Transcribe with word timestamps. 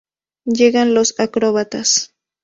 Llegan 0.45 0.95
los 0.95 1.13
acróbatas. 1.19 2.15